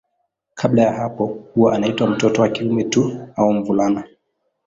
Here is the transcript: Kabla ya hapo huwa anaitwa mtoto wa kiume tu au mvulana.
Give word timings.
Kabla 0.53 0.81
ya 0.81 0.91
hapo 0.93 1.25
huwa 1.25 1.73
anaitwa 1.75 2.07
mtoto 2.07 2.41
wa 2.41 2.49
kiume 2.49 2.83
tu 2.83 3.27
au 3.35 3.53
mvulana. 3.53 4.03